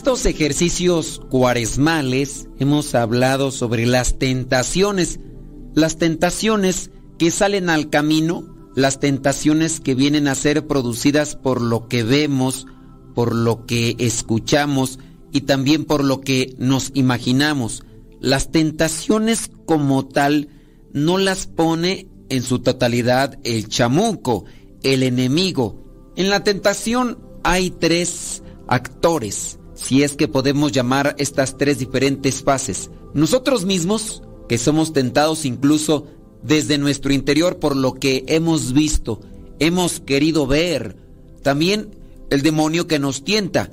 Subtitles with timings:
[0.00, 5.20] Estos ejercicios cuaresmales hemos hablado sobre las tentaciones,
[5.74, 11.86] las tentaciones que salen al camino, las tentaciones que vienen a ser producidas por lo
[11.86, 12.66] que vemos,
[13.14, 14.98] por lo que escuchamos
[15.32, 17.84] y también por lo que nos imaginamos.
[18.20, 20.48] Las tentaciones como tal
[20.94, 24.46] no las pone en su totalidad el chamuco,
[24.82, 26.14] el enemigo.
[26.16, 32.90] En la tentación hay tres actores, si es que podemos llamar estas tres diferentes fases.
[33.14, 36.06] Nosotros mismos, que somos tentados incluso
[36.42, 39.20] desde nuestro interior por lo que hemos visto,
[39.58, 40.96] hemos querido ver.
[41.42, 41.96] También
[42.28, 43.70] el demonio que nos tienta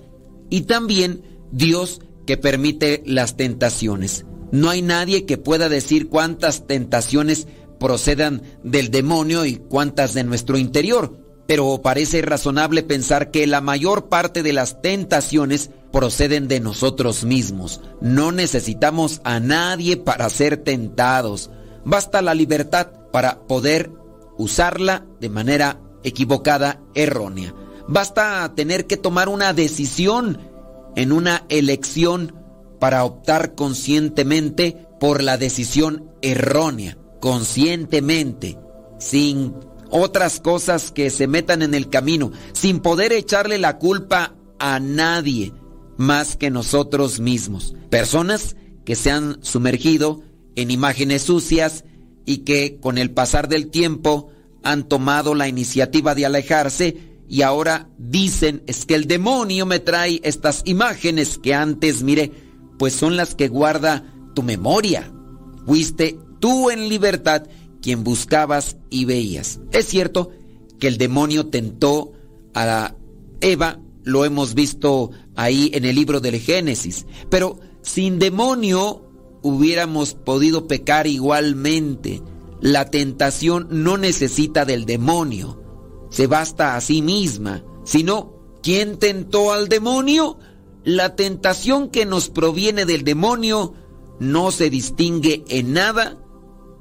[0.50, 4.25] y también Dios que permite las tentaciones.
[4.51, 7.47] No hay nadie que pueda decir cuántas tentaciones
[7.79, 14.07] procedan del demonio y cuántas de nuestro interior, pero parece razonable pensar que la mayor
[14.07, 17.81] parte de las tentaciones proceden de nosotros mismos.
[18.02, 21.50] No necesitamos a nadie para ser tentados.
[21.86, 23.92] Basta la libertad para poder
[24.38, 27.53] usarla de manera equivocada, errónea.
[27.88, 30.40] Basta tener que tomar una decisión
[30.96, 32.36] en una elección
[32.80, 38.59] para optar conscientemente por la decisión errónea, conscientemente,
[39.00, 39.56] sin
[39.90, 45.54] otras cosas que se metan en el camino, sin poder echarle la culpa a nadie
[45.97, 47.75] más que nosotros mismos.
[47.90, 50.22] Personas que se han sumergido
[50.56, 51.84] en imágenes sucias
[52.25, 54.30] y que con el pasar del tiempo
[54.63, 56.97] han tomado la iniciativa de alejarse
[57.30, 62.31] y ahora dicen es que el demonio me trae estas imágenes que antes miré,
[62.78, 65.12] pues son las que guarda tu memoria.
[65.66, 67.44] Fuiste tú en libertad
[67.81, 69.59] quien buscabas y veías.
[69.72, 70.31] Es cierto
[70.80, 72.13] que el demonio tentó
[72.53, 72.96] a
[73.41, 79.03] Eva, lo hemos visto ahí en el libro del Génesis, pero sin demonio
[79.44, 82.22] hubiéramos podido pecar igualmente.
[82.59, 85.68] La tentación no necesita del demonio
[86.09, 90.38] se basta a sí misma, sino ¿quién tentó al demonio?
[90.84, 93.74] La tentación que nos proviene del demonio
[94.19, 96.18] no se distingue en nada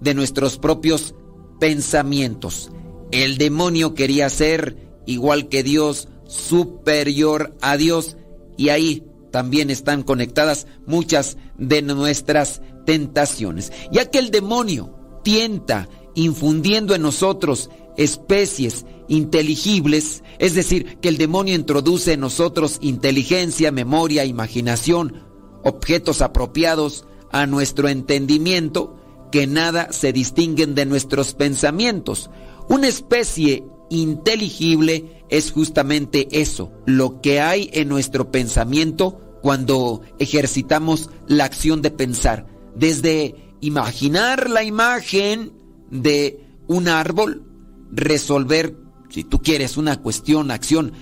[0.01, 1.15] de nuestros propios
[1.59, 2.71] pensamientos.
[3.11, 8.17] El demonio quería ser igual que Dios, superior a Dios,
[8.57, 16.95] y ahí también están conectadas muchas de nuestras tentaciones, ya que el demonio tienta infundiendo
[16.95, 25.25] en nosotros especies inteligibles, es decir, que el demonio introduce en nosotros inteligencia, memoria, imaginación,
[25.65, 28.97] objetos apropiados a nuestro entendimiento,
[29.31, 32.31] que nada se distinguen de nuestros pensamientos.
[32.69, 41.45] Una especie inteligible es justamente eso, lo que hay en nuestro pensamiento cuando ejercitamos la
[41.45, 45.53] acción de pensar, desde imaginar la imagen
[45.91, 47.45] de un árbol,
[47.93, 48.77] resolver
[49.09, 50.93] si tú quieres una cuestión, acción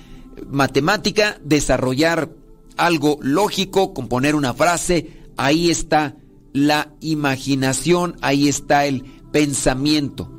[0.49, 2.31] matemática, desarrollar
[2.77, 6.17] algo lógico, componer una frase, ahí está
[6.53, 10.34] la imaginación, ahí está el pensamiento.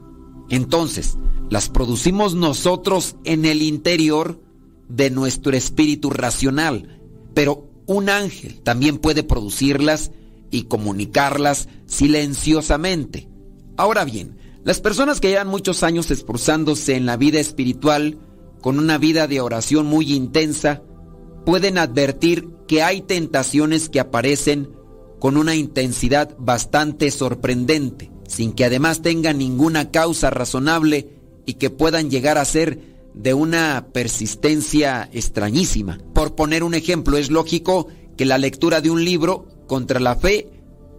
[0.50, 1.18] Entonces,
[1.50, 4.42] las producimos nosotros en el interior
[4.88, 7.02] de nuestro espíritu racional,
[7.34, 10.12] pero un ángel también puede producirlas
[10.52, 13.30] y comunicarlas silenciosamente.
[13.78, 18.18] Ahora bien, las personas que llevan muchos años esforzándose en la vida espiritual,
[18.62, 20.82] con una vida de oración muy intensa,
[21.46, 24.72] pueden advertir que hay tentaciones que aparecen
[25.20, 31.10] con una intensidad bastante sorprendente, sin que además tengan ninguna causa razonable
[31.46, 32.80] y que puedan llegar a ser
[33.14, 36.00] de una persistencia extrañísima.
[36.14, 37.88] Por poner un ejemplo, es lógico
[38.18, 40.50] que la lectura de un libro contra la fe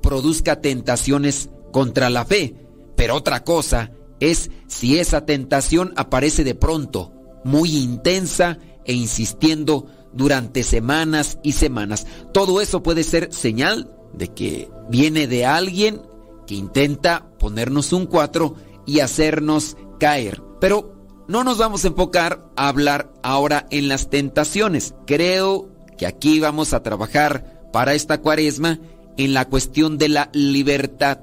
[0.02, 2.54] produzca tentaciones contra la fe,
[2.96, 3.90] pero otra cosa
[4.20, 7.12] es si esa tentación aparece de pronto,
[7.44, 12.06] muy intensa e insistiendo durante semanas y semanas.
[12.32, 16.00] Todo eso puede ser señal de que viene de alguien
[16.46, 18.54] que intenta ponernos un cuatro
[18.86, 20.42] y hacernos caer.
[20.60, 20.94] Pero
[21.28, 24.94] no nos vamos a enfocar a hablar ahora en las tentaciones.
[25.06, 28.78] Creo que aquí vamos a trabajar para esta cuaresma
[29.16, 31.20] en la cuestión de la libertad.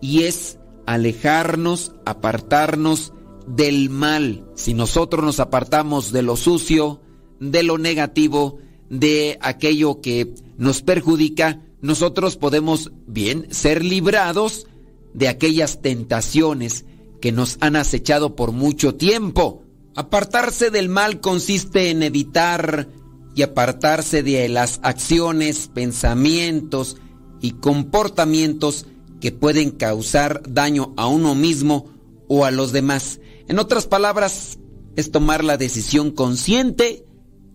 [0.00, 3.12] Y es alejarnos, apartarnos
[3.46, 4.44] del mal.
[4.54, 7.00] Si nosotros nos apartamos de lo sucio,
[7.40, 8.58] de lo negativo,
[8.88, 14.66] de aquello que nos perjudica, nosotros podemos bien ser librados
[15.12, 16.86] de aquellas tentaciones
[17.20, 19.64] que nos han acechado por mucho tiempo.
[19.94, 22.88] Apartarse del mal consiste en evitar
[23.36, 26.96] y apartarse de las acciones, pensamientos
[27.42, 28.86] y comportamientos
[29.20, 31.90] que pueden causar daño a uno mismo
[32.28, 33.20] o a los demás.
[33.46, 34.58] En otras palabras,
[34.96, 37.04] es tomar la decisión consciente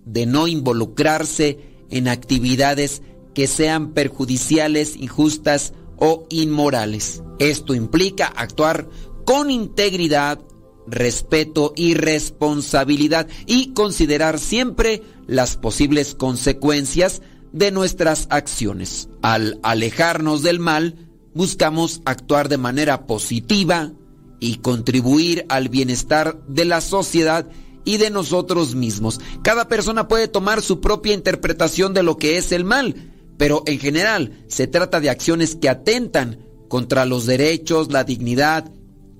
[0.05, 1.57] de no involucrarse
[1.89, 3.01] en actividades
[3.33, 7.23] que sean perjudiciales, injustas o inmorales.
[7.39, 8.89] Esto implica actuar
[9.25, 10.39] con integridad,
[10.87, 17.21] respeto y responsabilidad y considerar siempre las posibles consecuencias
[17.51, 19.09] de nuestras acciones.
[19.21, 23.91] Al alejarnos del mal, buscamos actuar de manera positiva
[24.39, 27.49] y contribuir al bienestar de la sociedad
[27.85, 29.19] y de nosotros mismos.
[29.43, 32.95] Cada persona puede tomar su propia interpretación de lo que es el mal,
[33.39, 38.69] pero en general se trata de acciones que atentan contra los derechos, la dignidad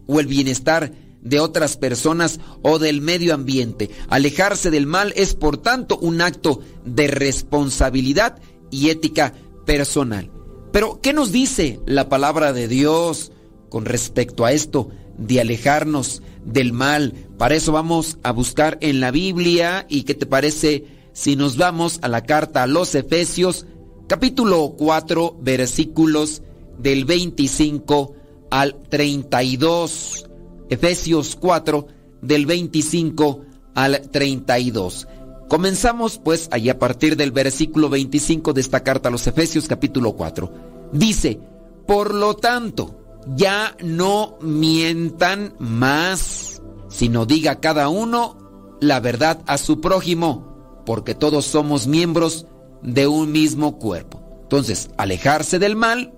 [0.08, 3.90] o el bienestar de otras personas o del medio ambiente.
[4.10, 9.34] Alejarse del mal es por tanto un acto de responsabilidad y ética
[9.66, 10.30] personal.
[10.74, 13.32] Pero, ¿qué nos dice la palabra de Dios
[13.70, 17.14] con respecto a esto de alejarnos del mal?
[17.38, 20.84] Para eso vamos a buscar en la Biblia y qué te parece
[21.14, 23.66] si nos vamos a la carta a los Efesios
[24.10, 26.42] capítulo 4 versículos
[26.80, 28.16] del 25
[28.50, 30.28] al 32.
[30.68, 31.88] Efesios 4
[32.24, 33.46] del 25
[33.76, 35.08] al 32.
[35.48, 40.14] Comenzamos pues allí a partir del versículo 25 de esta carta a los Efesios capítulo
[40.14, 40.54] 4.
[40.92, 41.40] Dice,
[41.86, 48.38] por lo tanto, ya no mientan más, sino diga cada uno
[48.82, 54.22] la verdad a su prójimo, porque todos somos miembros de un mismo cuerpo.
[54.44, 56.14] Entonces, alejarse del mal,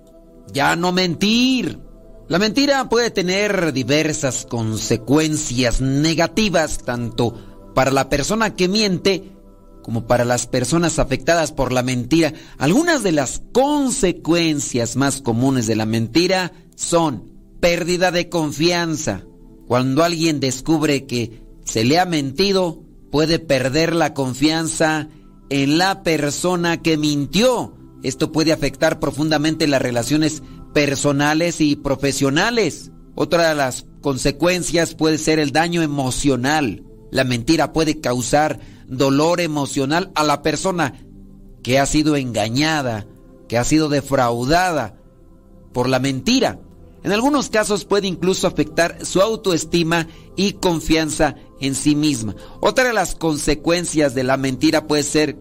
[0.52, 1.78] ya no mentir
[2.32, 7.34] la mentira puede tener diversas consecuencias negativas tanto
[7.74, 9.32] para la persona que miente
[9.82, 12.32] como para las personas afectadas por la mentira.
[12.56, 19.26] Algunas de las consecuencias más comunes de la mentira son pérdida de confianza.
[19.66, 25.10] Cuando alguien descubre que se le ha mentido, puede perder la confianza
[25.52, 27.74] en la persona que mintió.
[28.02, 30.42] Esto puede afectar profundamente las relaciones
[30.72, 32.90] personales y profesionales.
[33.14, 36.84] Otra de las consecuencias puede ser el daño emocional.
[37.10, 40.94] La mentira puede causar dolor emocional a la persona
[41.62, 43.06] que ha sido engañada,
[43.46, 44.96] que ha sido defraudada
[45.74, 46.60] por la mentira.
[47.04, 50.06] En algunos casos puede incluso afectar su autoestima
[50.36, 52.36] y confianza en sí misma.
[52.60, 55.36] Otra de las consecuencias de la mentira puede ser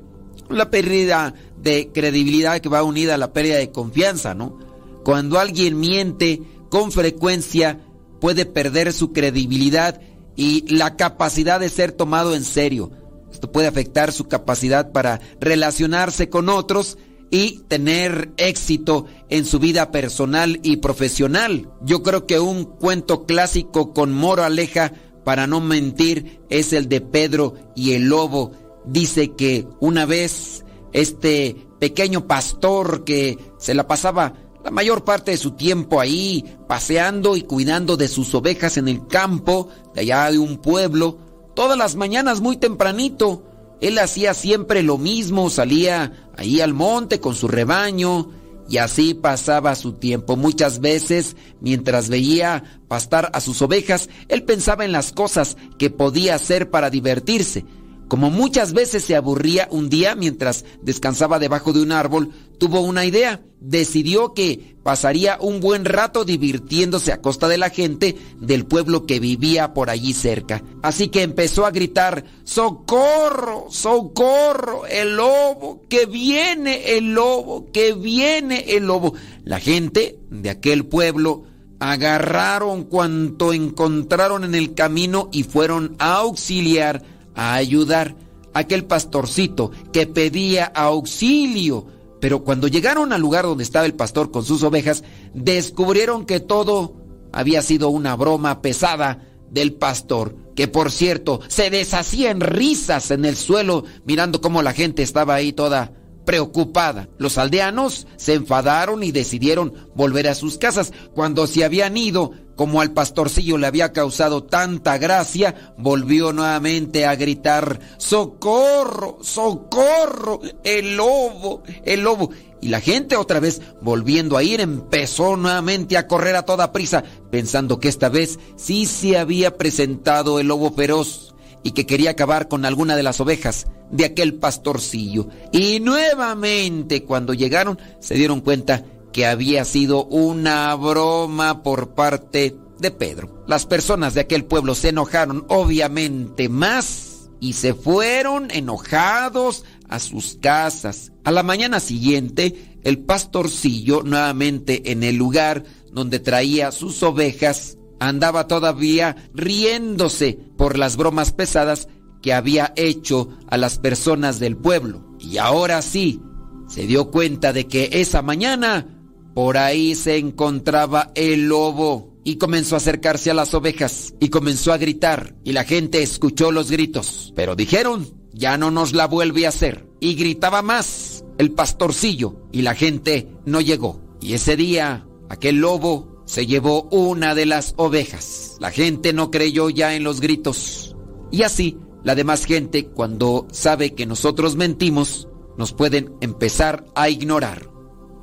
[0.50, 4.58] la pérdida de credibilidad que va unida a la pérdida de confianza, ¿no?
[5.04, 7.80] Cuando alguien miente con frecuencia
[8.20, 10.02] puede perder su credibilidad
[10.36, 12.92] y la capacidad de ser tomado en serio.
[13.32, 16.98] Esto puede afectar su capacidad para relacionarse con otros
[17.32, 21.70] y tener éxito en su vida personal y profesional.
[21.82, 27.56] Yo creo que un cuento clásico con moraleja para no mentir es el de Pedro
[27.76, 28.52] y el lobo.
[28.86, 34.34] Dice que una vez este pequeño pastor que se la pasaba
[34.64, 39.08] la mayor parte de su tiempo ahí, paseando y cuidando de sus ovejas en el
[39.08, 41.18] campo, de allá de un pueblo,
[41.56, 43.44] todas las mañanas muy tempranito.
[43.82, 48.30] Él hacía siempre lo mismo, salía ahí al monte con su rebaño
[48.70, 50.38] y así pasaba su tiempo.
[50.38, 56.36] Muchas veces, mientras veía pastar a sus ovejas, él pensaba en las cosas que podía
[56.36, 57.66] hacer para divertirse.
[58.12, 63.06] Como muchas veces se aburría un día mientras descansaba debajo de un árbol, tuvo una
[63.06, 63.40] idea.
[63.62, 69.22] Decidió que pasaría un buen rato divirtiéndose a costa de la gente del pueblo que
[69.22, 70.62] vivía por allí cerca.
[70.82, 73.68] Así que empezó a gritar, ¡Socorro!
[73.70, 74.86] ¡Socorro!
[74.88, 75.80] ¡El lobo!
[75.88, 77.72] ¡Que viene el lobo!
[77.72, 79.14] ¡Que viene el lobo!
[79.46, 81.44] La gente de aquel pueblo
[81.80, 88.16] agarraron cuanto encontraron en el camino y fueron a auxiliar a ayudar
[88.54, 91.86] a aquel pastorcito que pedía auxilio.
[92.20, 96.96] Pero cuando llegaron al lugar donde estaba el pastor con sus ovejas, descubrieron que todo
[97.32, 103.26] había sido una broma pesada del pastor, que por cierto se deshacía en risas en
[103.26, 105.94] el suelo mirando cómo la gente estaba ahí toda
[106.26, 107.10] preocupada.
[107.18, 110.94] Los aldeanos se enfadaron y decidieron volver a sus casas.
[111.14, 117.16] Cuando se habían ido, como al pastorcillo le había causado tanta gracia, volvió nuevamente a
[117.16, 119.18] gritar, ¡Socorro!
[119.22, 120.42] ¡Socorro!
[120.64, 121.64] ¡El lobo!
[121.86, 122.30] ¡El lobo!
[122.62, 127.04] Y la gente otra vez, volviendo a ir, empezó nuevamente a correr a toda prisa,
[127.32, 131.31] pensando que esta vez sí se había presentado el lobo feroz
[131.64, 135.28] y que quería acabar con alguna de las ovejas de aquel pastorcillo.
[135.52, 142.92] Y nuevamente cuando llegaron se dieron cuenta que había sido una broma por parte de
[142.92, 143.44] Pedro.
[143.48, 150.38] Las personas de aquel pueblo se enojaron obviamente más y se fueron enojados a sus
[150.42, 151.12] casas.
[151.24, 158.48] A la mañana siguiente, el pastorcillo, nuevamente en el lugar donde traía sus ovejas, andaba
[158.48, 161.88] todavía riéndose por las bromas pesadas
[162.22, 165.16] que había hecho a las personas del pueblo.
[165.20, 166.20] Y ahora sí,
[166.68, 168.88] se dio cuenta de que esa mañana
[169.36, 174.74] por ahí se encontraba el lobo y comenzó a acercarse a las ovejas y comenzó
[174.74, 177.32] a gritar y la gente escuchó los gritos.
[177.36, 179.88] Pero dijeron, ya no nos la vuelve a hacer.
[180.00, 184.02] Y gritaba más el pastorcillo y la gente no llegó.
[184.20, 188.56] Y ese día aquel lobo se llevó una de las ovejas.
[188.62, 190.96] La gente no creyó ya en los gritos.
[191.30, 197.72] Y así, la demás gente, cuando sabe que nosotros mentimos, nos pueden empezar a ignorar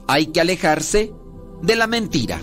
[0.08, 1.12] hay que alejarse
[1.62, 2.40] de la mentira.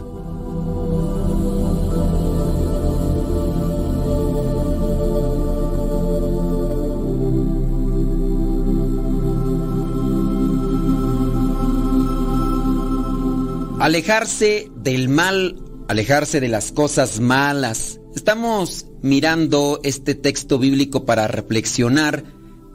[13.79, 15.57] Alejarse del mal,
[15.89, 17.99] alejarse de las cosas malas.
[18.15, 22.23] Estamos mirando este texto bíblico para reflexionar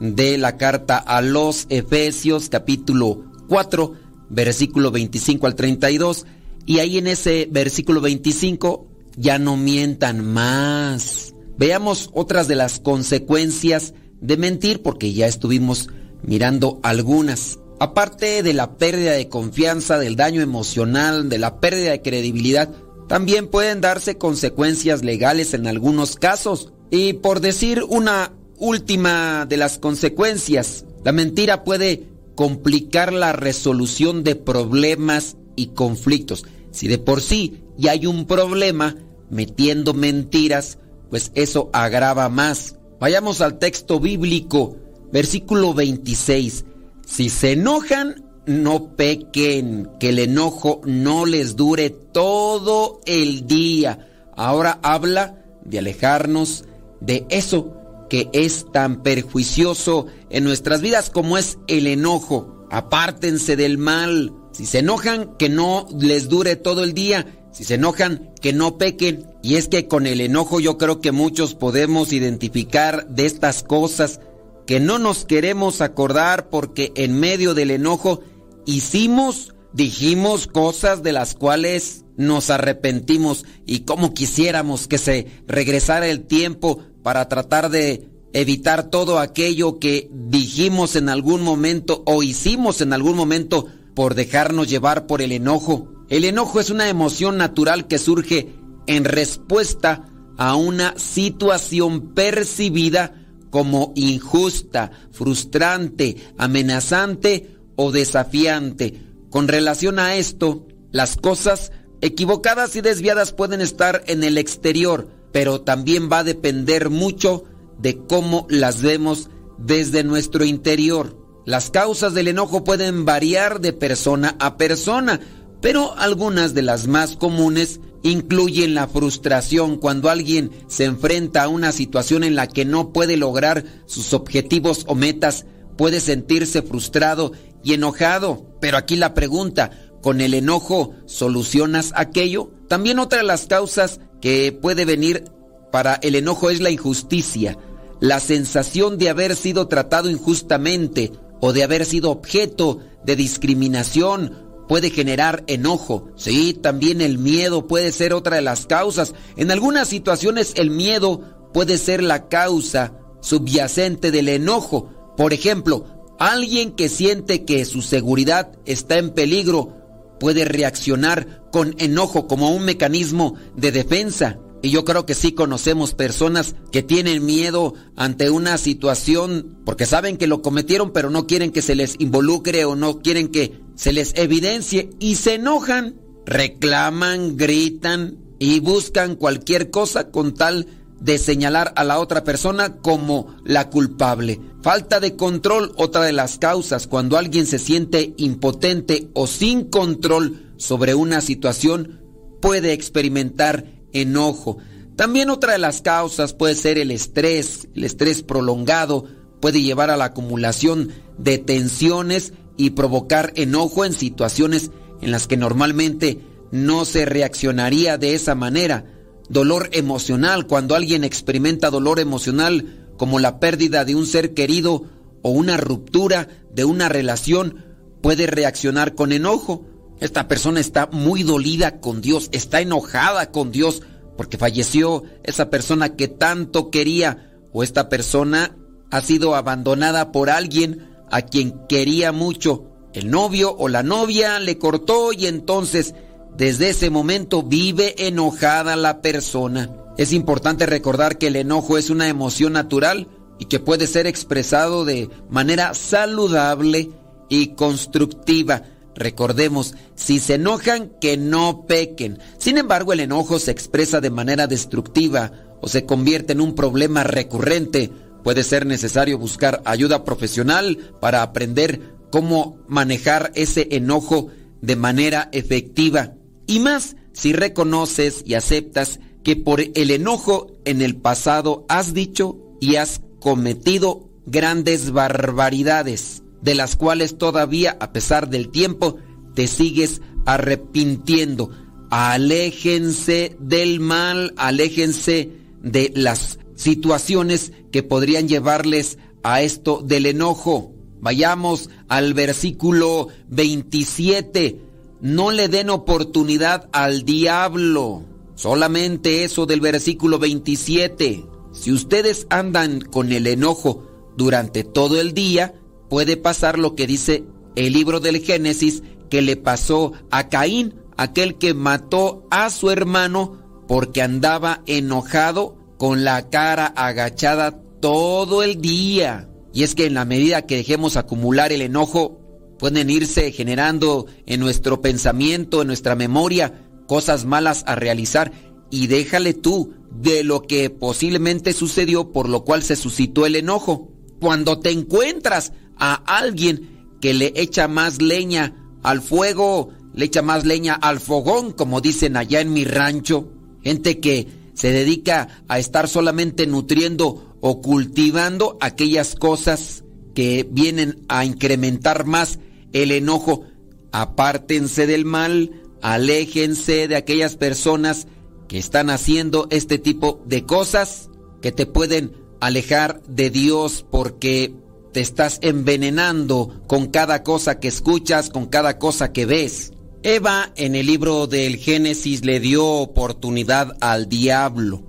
[0.01, 3.95] de la carta a los Efesios capítulo 4
[4.29, 6.25] versículo 25 al 32,
[6.65, 11.33] y ahí en ese versículo 25 ya no mientan más.
[11.57, 15.89] Veamos otras de las consecuencias de mentir, porque ya estuvimos
[16.23, 17.59] mirando algunas.
[17.81, 22.69] Aparte de la pérdida de confianza, del daño emocional, de la pérdida de credibilidad,
[23.07, 26.73] también pueden darse consecuencias legales en algunos casos.
[26.91, 32.03] Y por decir una última de las consecuencias, la mentira puede
[32.35, 36.45] complicar la resolución de problemas y conflictos.
[36.69, 38.95] Si de por sí ya hay un problema
[39.31, 40.77] metiendo mentiras,
[41.09, 42.75] pues eso agrava más.
[42.99, 44.77] Vayamos al texto bíblico,
[45.11, 46.65] versículo 26.
[47.11, 54.07] Si se enojan, no pequen, que el enojo no les dure todo el día.
[54.37, 56.63] Ahora habla de alejarnos
[57.01, 57.73] de eso
[58.09, 62.65] que es tan perjuicioso en nuestras vidas como es el enojo.
[62.71, 64.33] Apártense del mal.
[64.53, 67.25] Si se enojan, que no les dure todo el día.
[67.51, 69.27] Si se enojan, que no pequen.
[69.43, 74.21] Y es que con el enojo yo creo que muchos podemos identificar de estas cosas
[74.65, 78.21] que no nos queremos acordar porque en medio del enojo
[78.65, 86.25] hicimos, dijimos cosas de las cuales nos arrepentimos y como quisiéramos que se regresara el
[86.25, 92.93] tiempo para tratar de evitar todo aquello que dijimos en algún momento o hicimos en
[92.93, 95.89] algún momento por dejarnos llevar por el enojo.
[96.09, 98.55] El enojo es una emoción natural que surge
[98.87, 103.20] en respuesta a una situación percibida
[103.51, 108.99] como injusta, frustrante, amenazante o desafiante.
[109.29, 115.61] Con relación a esto, las cosas equivocadas y desviadas pueden estar en el exterior, pero
[115.61, 117.43] también va a depender mucho
[117.77, 121.17] de cómo las vemos desde nuestro interior.
[121.45, 125.19] Las causas del enojo pueden variar de persona a persona,
[125.61, 131.71] pero algunas de las más comunes incluyen la frustración cuando alguien se enfrenta a una
[131.71, 135.45] situación en la que no puede lograr sus objetivos o metas,
[135.77, 137.31] puede sentirse frustrado
[137.63, 138.45] y enojado.
[138.59, 142.51] Pero aquí la pregunta, ¿con el enojo solucionas aquello?
[142.67, 145.25] También otra de las causas que puede venir
[145.71, 147.57] para el enojo es la injusticia,
[147.99, 154.89] la sensación de haber sido tratado injustamente o de haber sido objeto de discriminación puede
[154.89, 156.07] generar enojo.
[156.15, 159.13] Sí, también el miedo puede ser otra de las causas.
[159.35, 165.13] En algunas situaciones el miedo puede ser la causa subyacente del enojo.
[165.17, 169.75] Por ejemplo, alguien que siente que su seguridad está en peligro
[170.21, 174.39] puede reaccionar con enojo como un mecanismo de defensa.
[174.61, 180.17] Y yo creo que sí conocemos personas que tienen miedo ante una situación porque saben
[180.17, 183.91] que lo cometieron pero no quieren que se les involucre o no quieren que se
[183.91, 190.67] les evidencie y se enojan, reclaman, gritan y buscan cualquier cosa con tal
[190.99, 194.39] de señalar a la otra persona como la culpable.
[194.61, 200.53] Falta de control, otra de las causas, cuando alguien se siente impotente o sin control
[200.57, 202.01] sobre una situación,
[202.39, 204.57] puede experimentar enojo.
[204.95, 207.67] También otra de las causas puede ser el estrés.
[207.75, 209.05] El estrés prolongado
[209.39, 214.71] puede llevar a la acumulación de tensiones y provocar enojo en situaciones
[215.01, 216.19] en las que normalmente
[216.51, 218.85] no se reaccionaría de esa manera.
[219.29, 224.83] Dolor emocional, cuando alguien experimenta dolor emocional como la pérdida de un ser querido
[225.23, 227.65] o una ruptura de una relación,
[228.01, 229.65] puede reaccionar con enojo.
[230.01, 233.83] Esta persona está muy dolida con Dios, está enojada con Dios
[234.17, 238.57] porque falleció esa persona que tanto quería o esta persona
[238.89, 242.65] ha sido abandonada por alguien a quien quería mucho.
[242.93, 245.93] El novio o la novia le cortó y entonces
[246.35, 249.69] desde ese momento vive enojada la persona.
[249.97, 254.83] Es importante recordar que el enojo es una emoción natural y que puede ser expresado
[254.83, 256.89] de manera saludable
[257.29, 258.63] y constructiva.
[258.95, 262.19] Recordemos, si se enojan, que no pequen.
[262.37, 267.03] Sin embargo, el enojo se expresa de manera destructiva o se convierte en un problema
[267.03, 267.89] recurrente.
[268.23, 274.27] Puede ser necesario buscar ayuda profesional para aprender cómo manejar ese enojo
[274.61, 276.13] de manera efectiva.
[276.45, 282.37] Y más si reconoces y aceptas que por el enojo en el pasado has dicho
[282.59, 288.97] y has cometido grandes barbaridades, de las cuales todavía, a pesar del tiempo,
[289.33, 291.51] te sigues arrepintiendo.
[291.89, 300.73] Aléjense del mal, aléjense de las situaciones que podrían llevarles a esto del enojo.
[300.99, 304.61] Vayamos al versículo 27.
[305.01, 308.03] No le den oportunidad al diablo.
[308.35, 311.25] Solamente eso del versículo 27.
[311.51, 315.55] Si ustedes andan con el enojo durante todo el día,
[315.91, 317.25] puede pasar lo que dice
[317.57, 323.65] el libro del Génesis que le pasó a Caín, aquel que mató a su hermano
[323.67, 329.29] porque andaba enojado con la cara agachada todo el día.
[329.51, 332.21] Y es que en la medida que dejemos acumular el enojo,
[332.57, 338.31] pueden irse generando en nuestro pensamiento, en nuestra memoria, cosas malas a realizar.
[338.69, 343.91] Y déjale tú de lo que posiblemente sucedió por lo cual se suscitó el enojo.
[344.21, 345.51] Cuando te encuentras
[345.81, 351.51] a alguien que le echa más leña al fuego, le echa más leña al fogón,
[351.51, 357.61] como dicen allá en mi rancho, gente que se dedica a estar solamente nutriendo o
[357.61, 362.37] cultivando aquellas cosas que vienen a incrementar más
[362.73, 363.45] el enojo.
[363.91, 368.07] Apártense del mal, aléjense de aquellas personas
[368.47, 371.09] que están haciendo este tipo de cosas
[371.41, 374.53] que te pueden alejar de Dios porque
[374.91, 379.73] te estás envenenando con cada cosa que escuchas, con cada cosa que ves.
[380.03, 384.83] Eva en el libro del Génesis le dio oportunidad al diablo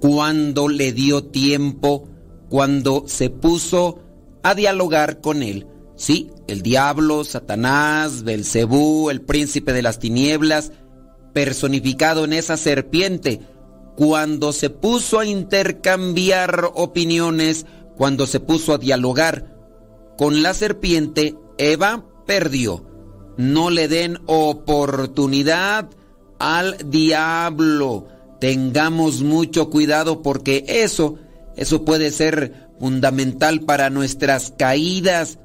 [0.00, 2.08] cuando le dio tiempo,
[2.48, 4.00] cuando se puso
[4.42, 5.66] a dialogar con él.
[5.96, 10.72] Sí, el diablo, Satanás, Belcebú, el príncipe de las tinieblas,
[11.32, 13.40] personificado en esa serpiente,
[13.96, 17.64] cuando se puso a intercambiar opiniones,
[17.96, 19.56] cuando se puso a dialogar
[20.16, 22.84] con la serpiente, Eva perdió.
[23.36, 25.90] No le den oportunidad
[26.38, 28.08] al diablo.
[28.40, 31.16] Tengamos mucho cuidado porque eso,
[31.56, 35.38] eso puede ser fundamental para nuestras caídas.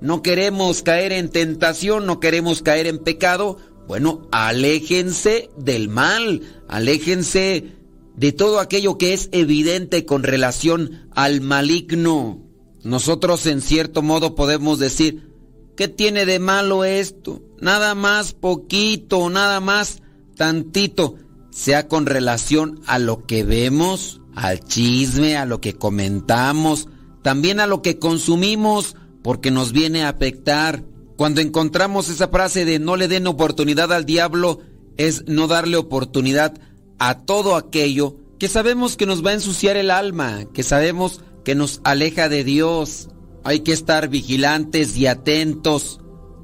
[0.00, 3.58] No queremos caer en tentación, no queremos caer en pecado.
[3.86, 7.79] Bueno, aléjense del mal, aléjense
[8.20, 12.42] de todo aquello que es evidente con relación al maligno.
[12.84, 15.30] Nosotros en cierto modo podemos decir,
[15.74, 17.40] ¿qué tiene de malo esto?
[17.62, 20.02] Nada más poquito, nada más
[20.36, 21.14] tantito
[21.50, 26.88] sea con relación a lo que vemos, al chisme, a lo que comentamos,
[27.22, 30.84] también a lo que consumimos, porque nos viene a afectar.
[31.16, 34.60] Cuando encontramos esa frase de no le den oportunidad al diablo,
[34.98, 36.60] es no darle oportunidad
[37.00, 41.54] a todo aquello que sabemos que nos va a ensuciar el alma, que sabemos que
[41.54, 43.08] nos aleja de Dios.
[43.42, 46.00] Hay que estar vigilantes y atentos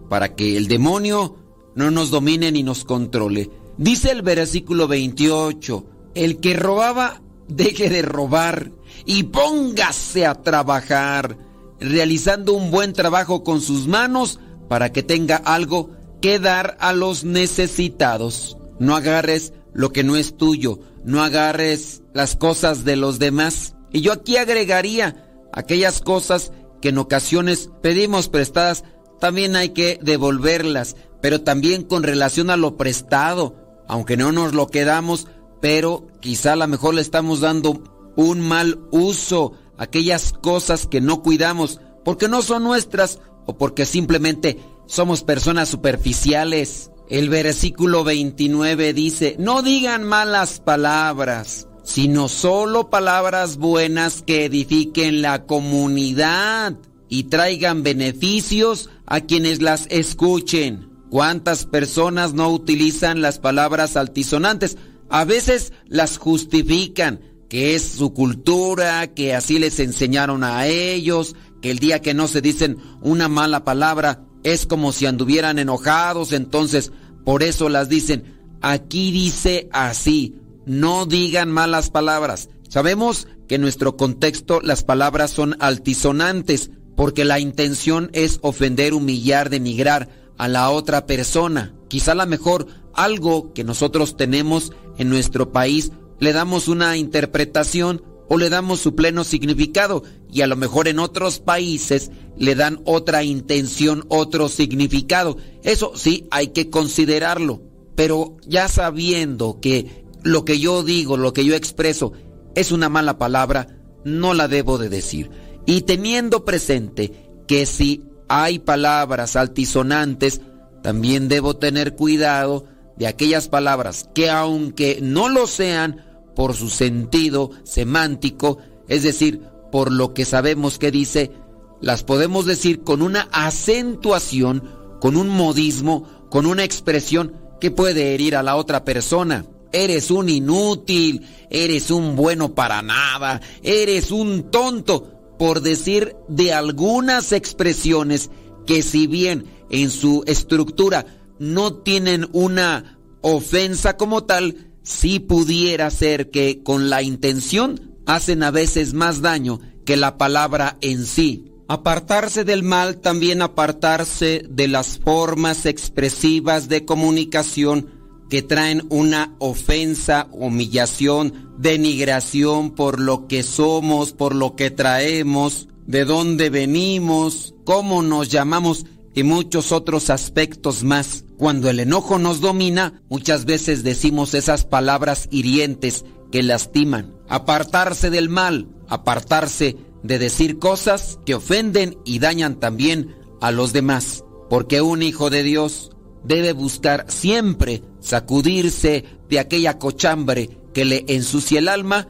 [0.09, 1.37] para que el demonio
[1.75, 3.51] no nos domine ni nos controle.
[3.77, 8.73] Dice el versículo 28, el que robaba, deje de robar
[9.05, 11.37] y póngase a trabajar,
[11.79, 15.91] realizando un buen trabajo con sus manos para que tenga algo
[16.23, 18.57] que dar a los necesitados.
[18.79, 23.77] No agarres lo que no es tuyo, no agarres las cosas de los demás.
[23.93, 28.85] Y yo aquí agregaría aquellas cosas que en ocasiones pedimos prestadas,
[29.21, 34.67] también hay que devolverlas, pero también con relación a lo prestado aunque no nos lo
[34.67, 35.27] quedamos,
[35.61, 37.83] pero quizá a lo mejor le estamos dando
[38.17, 43.87] un mal uso a aquellas cosas que no cuidamos porque no son nuestras o porque
[43.87, 46.91] simplemente somos personas superficiales.
[47.09, 55.47] El versículo 29 dice, no digan malas palabras, sino solo palabras buenas que edifiquen la
[55.47, 56.75] comunidad
[57.09, 60.91] y traigan beneficios a quienes las escuchen.
[61.09, 64.77] ¿Cuántas personas no utilizan las palabras altisonantes?
[65.09, 71.71] A veces las justifican, que es su cultura, que así les enseñaron a ellos, que
[71.71, 76.93] el día que no se dicen una mala palabra es como si anduvieran enojados, entonces
[77.25, 78.37] por eso las dicen.
[78.63, 82.49] Aquí dice así, no digan malas palabras.
[82.69, 89.51] Sabemos que en nuestro contexto las palabras son altisonantes, porque la intención es ofender, humillar,
[89.51, 91.75] denigrar a la otra persona.
[91.89, 98.39] Quizá la mejor algo que nosotros tenemos en nuestro país le damos una interpretación o
[98.39, 103.25] le damos su pleno significado y a lo mejor en otros países le dan otra
[103.25, 105.37] intención, otro significado.
[105.63, 107.63] Eso sí hay que considerarlo,
[107.95, 112.13] pero ya sabiendo que lo que yo digo, lo que yo expreso
[112.55, 115.31] es una mala palabra, no la debo de decir.
[115.67, 117.13] Y teniendo presente
[117.47, 120.41] que si hay palabras altisonantes,
[120.83, 122.65] también debo tener cuidado
[122.97, 126.06] de aquellas palabras que aunque no lo sean
[126.37, 129.41] por su sentido semántico, es decir,
[129.73, 131.33] por lo que sabemos que dice,
[131.81, 134.63] las podemos decir con una acentuación,
[135.01, 139.47] con un modismo, con una expresión que puede herir a la otra persona.
[139.73, 147.33] Eres un inútil, eres un bueno para nada, eres un tonto, por decir de algunas
[147.33, 148.31] expresiones
[148.67, 151.07] que si bien en su estructura
[151.39, 158.53] no tienen una ofensa como tal, sí pudiera ser que con la intención hacen a
[158.53, 161.53] veces más daño que la palabra en sí.
[161.69, 167.91] Apartarse del mal, también apartarse de las formas expresivas de comunicación
[168.31, 176.05] que traen una ofensa, humillación, denigración por lo que somos, por lo que traemos, de
[176.05, 181.25] dónde venimos, cómo nos llamamos y muchos otros aspectos más.
[181.39, 187.17] Cuando el enojo nos domina, muchas veces decimos esas palabras hirientes que lastiman.
[187.27, 194.23] Apartarse del mal, apartarse de decir cosas que ofenden y dañan también a los demás.
[194.51, 195.91] Porque un hijo de Dios
[196.23, 202.09] debe buscar siempre sacudirse de aquella cochambre que le ensucia el alma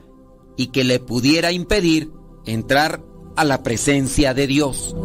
[0.57, 2.11] y que le pudiera impedir
[2.47, 3.05] entrar
[3.37, 4.97] a la presencia de Dios.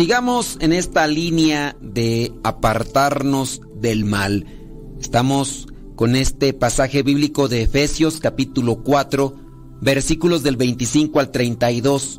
[0.00, 4.46] Sigamos en esta línea de apartarnos del mal.
[4.98, 9.36] Estamos con este pasaje bíblico de Efesios capítulo 4,
[9.82, 12.18] versículos del 25 al 32.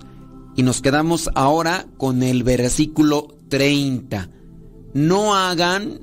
[0.55, 4.29] Y nos quedamos ahora con el versículo 30.
[4.93, 6.01] No hagan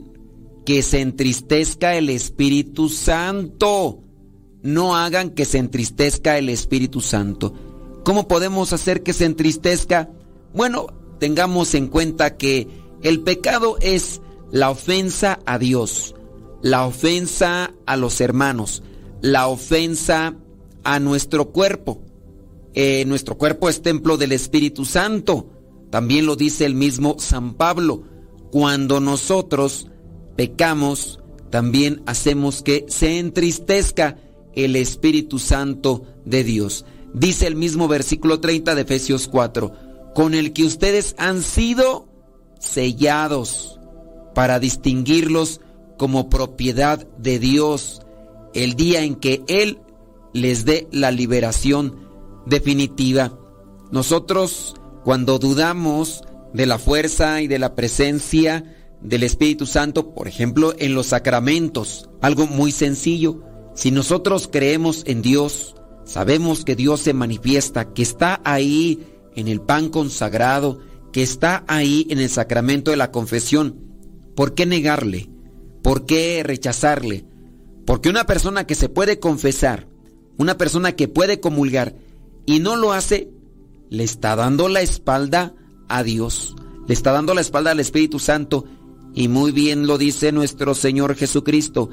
[0.67, 4.03] que se entristezca el Espíritu Santo.
[4.65, 7.55] No hagan que se entristezca el Espíritu Santo.
[8.05, 10.11] ¿Cómo podemos hacer que se entristezca?
[10.53, 12.69] Bueno, tengamos en cuenta que
[13.03, 16.15] el pecado es la ofensa a Dios,
[16.63, 18.83] la ofensa a los hermanos,
[19.21, 20.37] la ofensa
[20.85, 22.03] a nuestro cuerpo.
[22.75, 25.49] Eh, nuestro cuerpo es templo del Espíritu Santo.
[25.91, 28.05] También lo dice el mismo San Pablo.
[28.51, 29.89] Cuando nosotros
[30.37, 34.17] pecamos, también hacemos que se entristezca
[34.55, 36.85] el Espíritu Santo de Dios.
[37.15, 39.88] Dice el mismo versículo 30 de Efesios 4
[40.19, 42.09] con el que ustedes han sido
[42.59, 43.79] sellados
[44.35, 45.61] para distinguirlos
[45.97, 48.03] como propiedad de Dios
[48.53, 49.79] el día en que Él
[50.33, 52.09] les dé la liberación
[52.47, 53.39] definitiva.
[53.93, 60.75] Nosotros, cuando dudamos de la fuerza y de la presencia del Espíritu Santo, por ejemplo,
[60.81, 63.45] en los sacramentos, algo muy sencillo,
[63.77, 69.61] si nosotros creemos en Dios, sabemos que Dios se manifiesta, que está ahí en el
[69.61, 70.81] pan consagrado
[71.13, 73.77] que está ahí en el sacramento de la confesión.
[74.35, 75.31] ¿Por qué negarle?
[75.81, 77.25] ¿Por qué rechazarle?
[77.87, 79.87] Porque una persona que se puede confesar,
[80.39, 81.95] una persona que puede comulgar
[82.47, 83.31] y no lo hace,
[83.91, 85.55] le está dando la espalda
[85.89, 86.57] a Dios,
[86.89, 88.65] le está dando la espalda al Espíritu Santo
[89.15, 91.91] y muy bien lo dice nuestro Señor Jesucristo.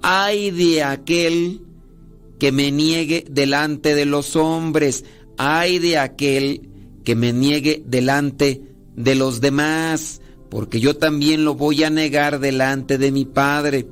[0.00, 1.60] Ay de aquel
[2.38, 5.04] que me niegue delante de los hombres.
[5.36, 6.70] Ay de aquel
[7.04, 8.62] que me niegue delante
[8.96, 13.88] de los demás, porque yo también lo voy a negar delante de mi Padre.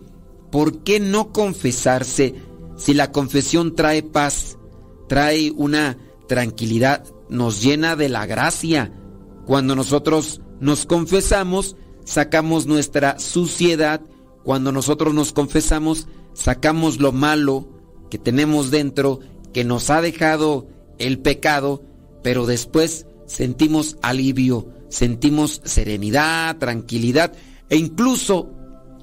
[0.50, 2.34] ¿Por qué no confesarse
[2.76, 4.58] si la confesión trae paz,
[5.08, 5.98] trae una
[6.28, 8.92] tranquilidad, nos llena de la gracia?
[9.46, 14.00] Cuando nosotros nos confesamos, sacamos nuestra suciedad.
[14.44, 17.68] Cuando nosotros nos confesamos, sacamos lo malo
[18.10, 19.20] que tenemos dentro,
[19.52, 21.82] que nos ha dejado el pecado,
[22.22, 27.32] pero después sentimos alivio, sentimos serenidad, tranquilidad
[27.68, 28.50] e incluso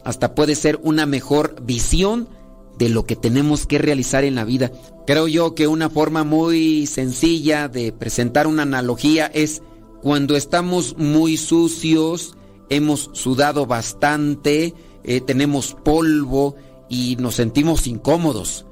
[0.03, 2.29] hasta puede ser una mejor visión
[2.77, 4.71] de lo que tenemos que realizar en la vida.
[5.05, 9.61] Creo yo que una forma muy sencilla de presentar una analogía es
[10.01, 12.37] cuando estamos muy sucios,
[12.69, 16.55] hemos sudado bastante, eh, tenemos polvo
[16.87, 18.65] y nos sentimos incómodos,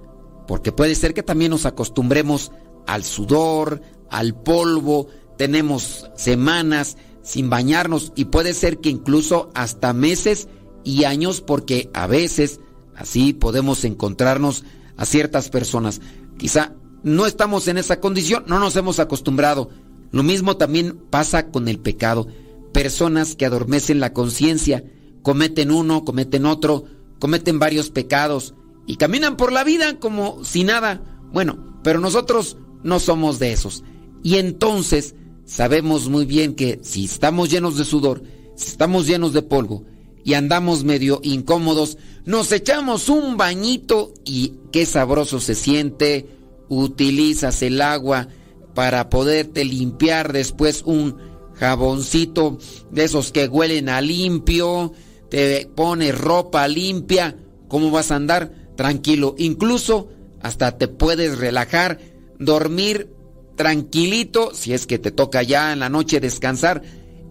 [0.48, 2.52] porque puede ser que también nos acostumbremos
[2.86, 10.48] al sudor, al polvo, tenemos semanas sin bañarnos y puede ser que incluso hasta meses
[10.84, 12.62] y años porque a veces
[12.96, 14.64] así podemos encontrarnos
[14.96, 16.02] a ciertas personas.
[16.38, 19.70] Quizá no estamos en esa condición, no nos hemos acostumbrado.
[20.12, 22.28] Lo mismo también pasa con el pecado.
[22.74, 24.84] Personas que adormecen la conciencia,
[25.22, 26.86] cometen uno, cometen otro,
[27.20, 28.54] cometen varios pecados
[28.86, 31.02] y caminan por la vida como si nada.
[31.32, 33.84] Bueno, pero nosotros no somos de esos.
[34.28, 38.24] Y entonces sabemos muy bien que si estamos llenos de sudor,
[38.58, 39.86] si estamos llenos de polvo,
[40.22, 46.28] y andamos medio incómodos, nos echamos un bañito y qué sabroso se siente.
[46.68, 48.28] Utilizas el agua
[48.76, 51.16] para poderte limpiar después un
[51.54, 52.58] jaboncito
[52.92, 54.92] de esos que huelen a limpio,
[55.30, 57.38] te pones ropa limpia,
[57.70, 58.52] ¿cómo vas a andar?
[58.76, 60.10] Tranquilo, incluso
[60.42, 62.00] hasta te puedes relajar,
[62.40, 63.16] dormir
[63.58, 66.82] tranquilito si es que te toca ya en la noche descansar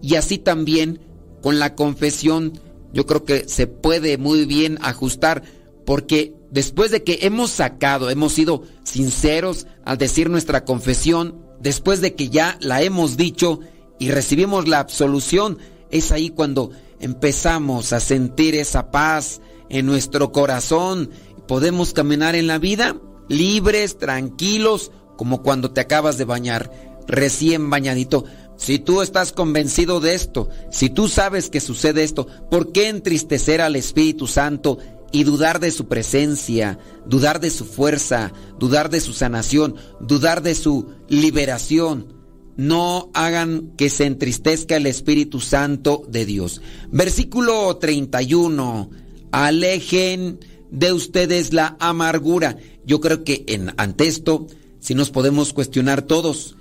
[0.03, 0.99] y así también
[1.41, 2.59] con la confesión
[2.93, 5.41] yo creo que se puede muy bien ajustar
[5.85, 12.13] porque después de que hemos sacado, hemos sido sinceros al decir nuestra confesión, después de
[12.13, 13.61] que ya la hemos dicho
[13.99, 15.57] y recibimos la absolución,
[15.89, 21.09] es ahí cuando empezamos a sentir esa paz en nuestro corazón.
[21.47, 22.97] Podemos caminar en la vida
[23.29, 26.71] libres, tranquilos, como cuando te acabas de bañar,
[27.07, 28.25] recién bañadito.
[28.57, 33.61] Si tú estás convencido de esto, si tú sabes que sucede esto, ¿por qué entristecer
[33.61, 34.79] al Espíritu Santo
[35.11, 40.55] y dudar de su presencia, dudar de su fuerza, dudar de su sanación, dudar de
[40.55, 42.13] su liberación?
[42.55, 46.61] No hagan que se entristezca el Espíritu Santo de Dios.
[46.91, 48.89] Versículo 31.
[49.31, 50.39] Alejen
[50.71, 52.57] de ustedes la amargura.
[52.83, 54.47] Yo creo que en, ante esto,
[54.87, 56.55] si nos podemos cuestionar todos,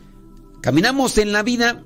[0.67, 1.85] Caminamos en la vida,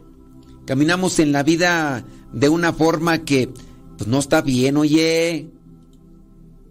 [0.65, 3.51] caminamos en la vida de una forma que
[3.99, 5.51] pues no está bien, oye.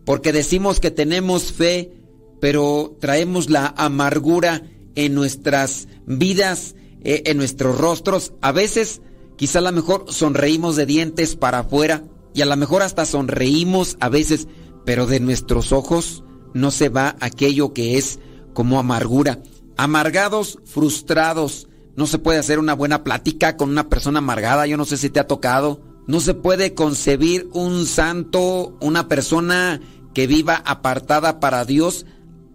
[0.06, 1.94] Porque decimos que tenemos fe,
[2.42, 4.64] pero traemos la amargura
[4.96, 8.34] en nuestras vidas, eh, en nuestros rostros.
[8.42, 9.04] A veces,
[9.38, 13.98] quizá a lo mejor sonreímos de dientes para afuera y a lo mejor hasta sonreímos
[14.00, 14.48] a veces,
[14.84, 16.24] pero de nuestros ojos
[16.56, 18.18] no se va aquello que es
[18.56, 19.44] como amargura.
[19.82, 24.84] Amargados, frustrados, no se puede hacer una buena plática con una persona amargada, yo no
[24.84, 25.80] sé si te ha tocado.
[26.06, 29.80] No se puede concebir un santo, una persona
[30.14, 32.06] que viva apartada para Dios,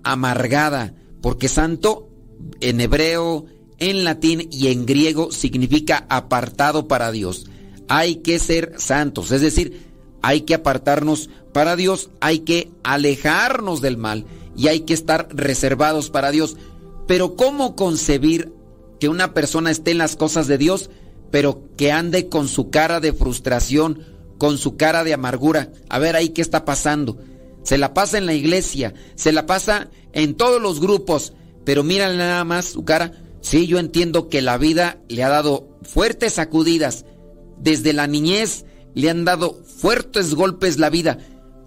[0.03, 2.11] amargada, porque santo
[2.61, 3.47] en hebreo,
[3.79, 7.47] en latín y en griego significa apartado para Dios.
[7.89, 9.89] Hay que ser santos, es decir,
[10.21, 14.27] hay que apartarnos para Dios, hay que alejarnos del mal
[14.59, 16.59] y hay que estar reservados para Dios.
[17.07, 18.53] Pero ¿cómo concebir
[18.99, 20.91] que una persona esté en las cosas de Dios,
[21.31, 24.03] pero que ande con su cara de frustración,
[24.39, 25.73] con su cara de amargura.
[25.89, 27.19] A ver ahí qué está pasando.
[27.63, 31.33] Se la pasa en la iglesia, se la pasa en todos los grupos,
[31.65, 33.13] pero mira nada más su cara.
[33.41, 37.05] Sí, yo entiendo que la vida le ha dado fuertes sacudidas.
[37.59, 38.65] Desde la niñez
[38.95, 41.19] le han dado fuertes golpes la vida,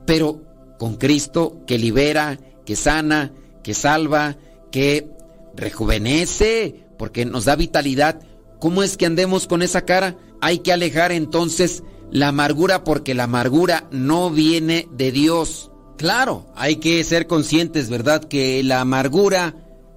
[0.06, 0.44] pero
[0.80, 4.38] con Cristo que libera, que sana, que salva,
[4.72, 5.17] que
[5.58, 8.22] rejuvenece, porque nos da vitalidad.
[8.60, 10.16] ¿Cómo es que andemos con esa cara?
[10.40, 15.72] Hay que alejar entonces la amargura porque la amargura no viene de Dios.
[15.98, 18.24] Claro, hay que ser conscientes, ¿verdad?
[18.24, 19.56] Que la amargura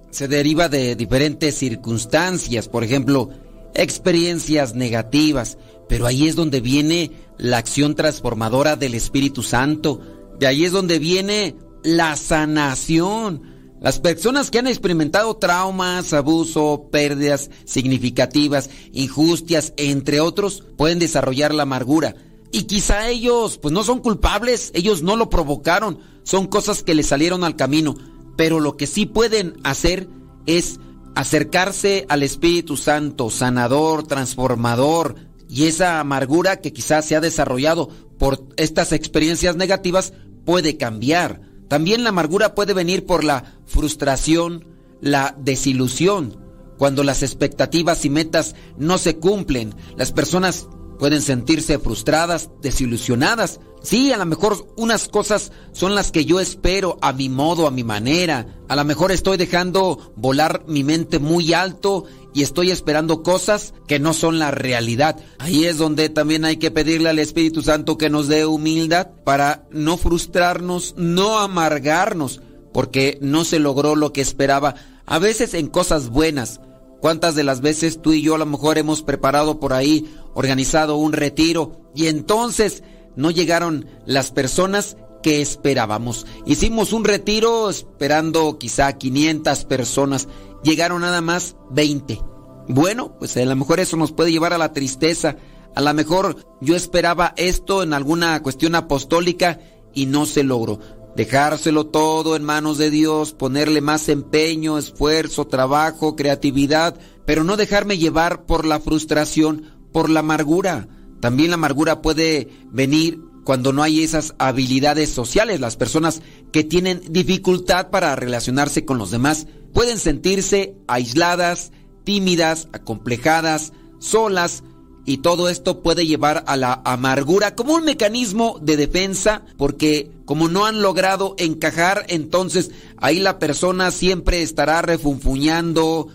[0.09, 3.29] se deriva de diferentes circunstancias, por ejemplo,
[3.73, 10.01] experiencias negativas, pero ahí es donde viene la acción transformadora del Espíritu Santo,
[10.39, 17.49] de ahí es donde viene la sanación, Las personas que han experimentado traumas, abuso, pérdidas
[17.65, 22.15] significativas, injusticias, entre otros, pueden desarrollar la amargura.
[22.51, 27.07] Y quizá ellos, pues no son culpables, ellos no lo provocaron, son cosas que les
[27.07, 27.95] salieron al camino.
[28.37, 30.07] Pero lo que sí pueden hacer
[30.45, 30.79] es
[31.15, 35.15] acercarse al Espíritu Santo, sanador, transformador,
[35.49, 37.89] y esa amargura que quizás se ha desarrollado
[38.19, 40.13] por estas experiencias negativas
[40.45, 41.50] puede cambiar.
[41.71, 44.67] También la amargura puede venir por la frustración,
[44.99, 46.37] la desilusión.
[46.77, 50.67] Cuando las expectativas y metas no se cumplen, las personas
[51.01, 56.99] pueden sentirse frustradas, desilusionadas, Sí, a lo mejor unas cosas son las que yo espero
[57.01, 58.45] a mi modo, a mi manera.
[58.69, 63.97] A lo mejor estoy dejando volar mi mente muy alto y estoy esperando cosas que
[63.97, 65.19] no son la realidad.
[65.39, 69.67] Ahí es donde también hay que pedirle al Espíritu Santo que nos dé humildad para
[69.71, 72.39] no frustrarnos, no amargarnos,
[72.71, 74.75] porque no se logró lo que esperaba.
[75.07, 76.61] A veces en cosas buenas.
[77.01, 80.97] ¿Cuántas de las veces tú y yo a lo mejor hemos preparado por ahí, organizado
[80.97, 82.83] un retiro y entonces
[83.15, 86.25] no llegaron las personas que esperábamos.
[86.45, 90.27] Hicimos un retiro esperando quizá 500 personas,
[90.63, 92.19] llegaron nada más 20.
[92.67, 95.37] Bueno, pues a lo mejor eso nos puede llevar a la tristeza.
[95.75, 99.59] A lo mejor yo esperaba esto en alguna cuestión apostólica
[99.93, 100.79] y no se logró.
[101.15, 107.97] Dejárselo todo en manos de Dios, ponerle más empeño, esfuerzo, trabajo, creatividad, pero no dejarme
[107.97, 110.87] llevar por la frustración, por la amargura.
[111.19, 115.59] También la amargura puede venir cuando no hay esas habilidades sociales.
[115.59, 121.71] Las personas que tienen dificultad para relacionarse con los demás pueden sentirse aisladas,
[122.03, 124.63] tímidas, acomplejadas, solas,
[125.05, 130.47] y todo esto puede llevar a la amargura como un mecanismo de defensa porque como
[130.47, 136.07] no han logrado encajar, entonces ahí la persona siempre estará refunfuñando.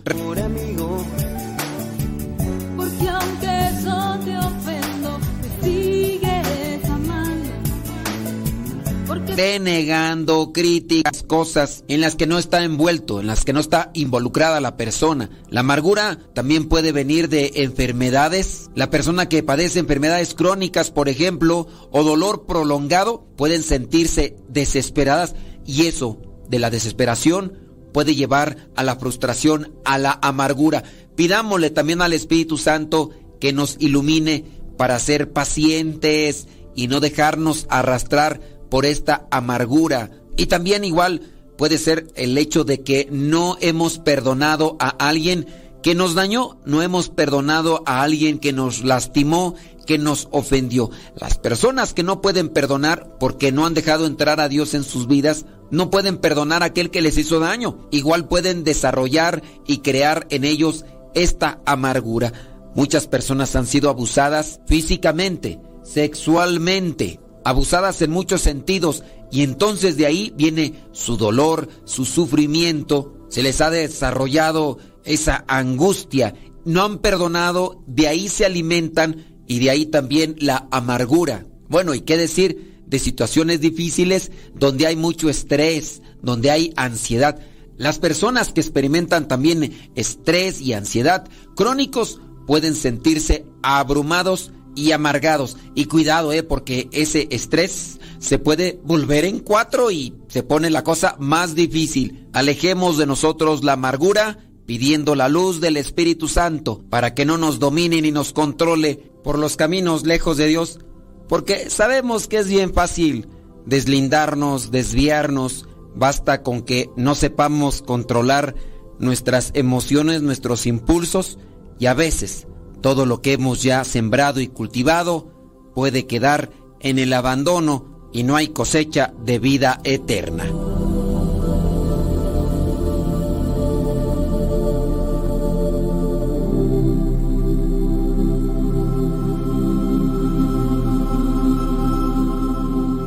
[9.37, 14.61] Denegando críticas, cosas en las que no está envuelto, en las que no está involucrada
[14.61, 15.31] la persona.
[15.51, 18.71] La amargura también puede venir de enfermedades.
[18.75, 25.35] La persona que padece enfermedades crónicas, por ejemplo, o dolor prolongado, pueden sentirse desesperadas
[25.67, 26.19] y eso
[26.49, 27.59] de la desesperación
[27.93, 30.83] puede llevar a la frustración, a la amargura.
[31.15, 34.45] Pidámosle también al Espíritu Santo que nos ilumine
[34.79, 40.11] para ser pacientes y no dejarnos arrastrar por esta amargura.
[40.37, 41.23] Y también igual
[41.57, 45.47] puede ser el hecho de que no hemos perdonado a alguien
[45.83, 49.55] que nos dañó, no hemos perdonado a alguien que nos lastimó,
[49.87, 50.91] que nos ofendió.
[51.15, 55.07] Las personas que no pueden perdonar porque no han dejado entrar a Dios en sus
[55.07, 57.89] vidas, no pueden perdonar a aquel que les hizo daño.
[57.91, 62.33] Igual pueden desarrollar y crear en ellos esta amargura.
[62.75, 70.33] Muchas personas han sido abusadas físicamente, sexualmente, abusadas en muchos sentidos y entonces de ahí
[70.35, 76.35] viene su dolor, su sufrimiento, se les ha desarrollado esa angustia,
[76.65, 81.47] no han perdonado, de ahí se alimentan y de ahí también la amargura.
[81.69, 87.39] Bueno, ¿y qué decir de situaciones difíciles donde hay mucho estrés, donde hay ansiedad?
[87.77, 95.57] Las personas que experimentan también estrés y ansiedad crónicos pueden sentirse abrumados y amargados.
[95.75, 100.85] Y cuidado, eh, porque ese estrés se puede volver en cuatro y se pone la
[100.85, 102.29] cosa más difícil.
[102.33, 107.59] Alejemos de nosotros la amargura pidiendo la luz del Espíritu Santo para que no nos
[107.59, 110.81] domine ni nos controle por los caminos lejos de Dios,
[111.29, 113.29] porque sabemos que es bien fácil
[113.65, 118.55] deslindarnos, desviarnos, basta con que no sepamos controlar
[118.99, 121.39] nuestras emociones, nuestros impulsos
[121.79, 122.47] y a veces
[122.81, 125.29] todo lo que hemos ya sembrado y cultivado
[125.75, 126.51] puede quedar
[126.81, 130.45] en el abandono y no hay cosecha de vida eterna.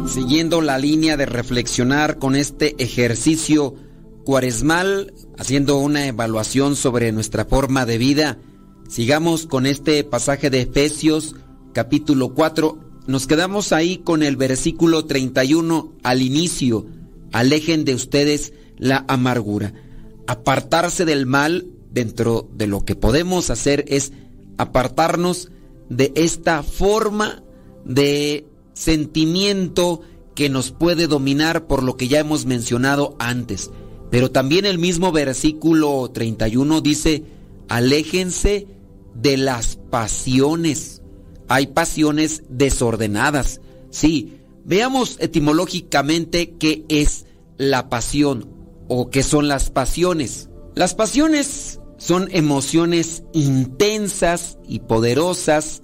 [0.06, 3.76] Siguiendo la línea de reflexionar con este ejercicio
[4.26, 8.38] cuaresmal, haciendo una evaluación sobre nuestra forma de vida,
[8.90, 11.36] Sigamos con este pasaje de Efesios
[11.74, 12.80] capítulo 4.
[13.06, 16.88] Nos quedamos ahí con el versículo 31 al inicio.
[17.32, 19.76] Alejen de ustedes la amargura.
[20.26, 24.12] Apartarse del mal dentro de lo que podemos hacer es
[24.58, 25.52] apartarnos
[25.90, 27.44] de esta forma
[27.86, 30.02] de sentimiento
[30.34, 33.70] que nos puede dominar por lo que ya hemos mencionado antes.
[34.10, 37.24] Pero también el mismo versículo 31 dice,
[37.68, 38.79] aléjense
[39.14, 41.02] de las pasiones.
[41.48, 43.62] Hay pasiones desordenadas.
[43.90, 47.26] Sí, veamos etimológicamente qué es
[47.58, 48.50] la pasión
[48.88, 50.50] o qué son las pasiones.
[50.76, 55.82] Las pasiones son emociones intensas y poderosas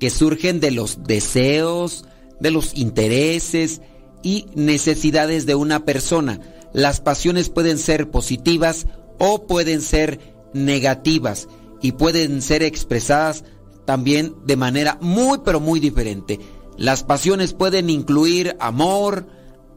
[0.00, 2.04] que surgen de los deseos,
[2.40, 3.80] de los intereses
[4.22, 6.40] y necesidades de una persona.
[6.72, 8.86] Las pasiones pueden ser positivas
[9.18, 10.18] o pueden ser
[10.54, 11.48] negativas
[11.82, 13.44] y pueden ser expresadas
[13.84, 16.38] también de manera muy pero muy diferente.
[16.78, 19.26] Las pasiones pueden incluir amor,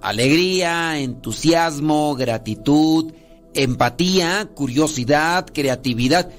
[0.01, 3.11] alegría, entusiasmo, gratitud,
[3.53, 6.29] empatía, curiosidad, creatividad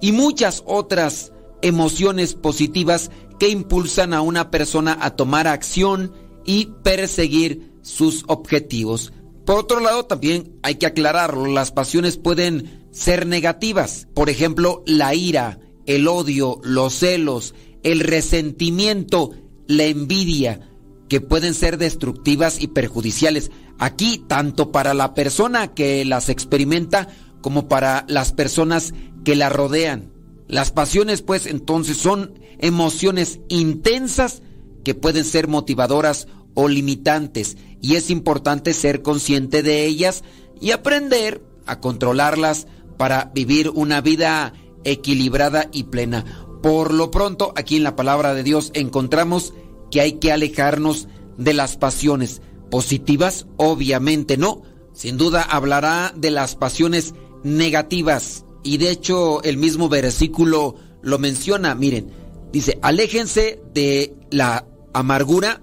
[0.00, 6.12] y muchas otras emociones positivas que impulsan a una persona a tomar acción
[6.44, 9.12] y perseguir sus objetivos.
[9.46, 14.06] Por otro lado, también hay que aclararlo, las pasiones pueden ser negativas.
[14.14, 19.32] Por ejemplo, la ira, el odio, los celos, el resentimiento,
[19.66, 20.70] la envidia,
[21.08, 23.50] que pueden ser destructivas y perjudiciales.
[23.78, 27.08] Aquí, tanto para la persona que las experimenta
[27.42, 30.12] como para las personas que la rodean.
[30.46, 34.42] Las pasiones, pues, entonces son emociones intensas
[34.84, 40.22] que pueden ser motivadoras o limitantes y es importante ser consciente de ellas
[40.60, 42.66] y aprender a controlarlas
[42.96, 44.52] para vivir una vida
[44.84, 46.24] equilibrada y plena.
[46.62, 49.54] Por lo pronto, aquí en la palabra de Dios encontramos
[49.90, 54.62] que hay que alejarnos de las pasiones positivas, obviamente no.
[54.92, 61.74] Sin duda hablará de las pasiones negativas y de hecho el mismo versículo lo menciona.
[61.74, 62.10] Miren,
[62.52, 65.62] dice, aléjense de la amargura,